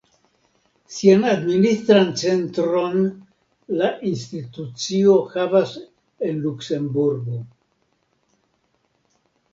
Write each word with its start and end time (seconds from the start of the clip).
Sian 0.93 1.25
administran 1.33 2.07
centron 2.21 3.03
la 3.81 3.91
institucio 4.13 5.19
havas 5.35 5.77
en 6.31 6.43
Luksemburgo. 6.47 7.39